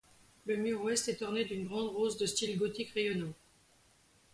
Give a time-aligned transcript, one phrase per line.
[0.47, 3.33] Le mur ouest est orné d'une grande rose de style gothique rayonnant.